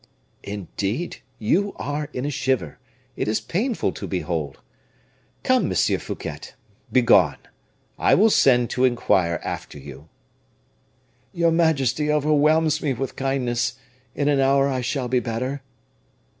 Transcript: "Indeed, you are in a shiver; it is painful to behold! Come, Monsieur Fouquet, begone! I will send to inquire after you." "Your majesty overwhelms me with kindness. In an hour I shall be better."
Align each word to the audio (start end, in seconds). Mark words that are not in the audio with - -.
"Indeed, 0.41 1.17
you 1.37 1.73
are 1.75 2.09
in 2.11 2.25
a 2.25 2.31
shiver; 2.31 2.79
it 3.15 3.27
is 3.27 3.39
painful 3.39 3.91
to 3.91 4.07
behold! 4.07 4.59
Come, 5.43 5.69
Monsieur 5.69 5.99
Fouquet, 5.99 6.39
begone! 6.91 7.37
I 7.99 8.15
will 8.15 8.31
send 8.31 8.71
to 8.71 8.83
inquire 8.83 9.39
after 9.43 9.77
you." 9.77 10.09
"Your 11.33 11.51
majesty 11.51 12.11
overwhelms 12.11 12.81
me 12.81 12.93
with 12.95 13.15
kindness. 13.15 13.75
In 14.15 14.27
an 14.27 14.39
hour 14.39 14.67
I 14.67 14.81
shall 14.81 15.07
be 15.07 15.19
better." 15.19 15.61